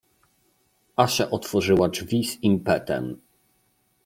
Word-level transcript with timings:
Asia 0.97 1.29
otworzyła 1.31 1.89
drzwi 1.89 2.23
z 2.23 2.43
impetem. 2.43 3.17